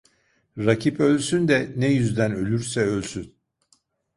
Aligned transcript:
Rakip 0.57 0.99
ölsün 0.99 1.47
de 1.47 1.73
ne 1.75 1.87
yüzden 1.91 2.31
ölürse 2.35 2.81
ölsün. 2.81 3.35